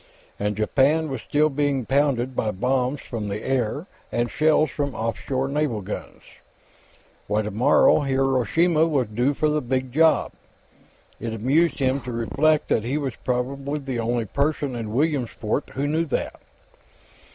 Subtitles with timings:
[0.39, 5.19] And Japan was still being pounded by bombs from the air and shells from off
[5.19, 6.23] shore naval guns.
[7.27, 10.31] Why, tomorrow, Hiroshima was due for the Big Job!
[11.19, 15.85] It amused him to reflect that he was probably the only person in Williamsport who
[15.85, 16.39] knew that.